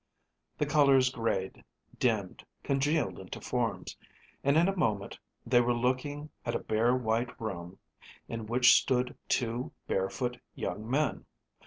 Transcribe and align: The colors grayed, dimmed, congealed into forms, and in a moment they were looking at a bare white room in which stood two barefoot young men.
The 0.57 0.65
colors 0.65 1.11
grayed, 1.11 1.63
dimmed, 1.99 2.43
congealed 2.63 3.19
into 3.19 3.39
forms, 3.39 3.95
and 4.43 4.57
in 4.57 4.67
a 4.67 4.75
moment 4.75 5.19
they 5.45 5.61
were 5.61 5.75
looking 5.75 6.31
at 6.43 6.55
a 6.55 6.59
bare 6.59 6.95
white 6.95 7.39
room 7.39 7.77
in 8.27 8.47
which 8.47 8.73
stood 8.73 9.15
two 9.29 9.71
barefoot 9.85 10.39
young 10.55 10.89
men. 10.89 11.27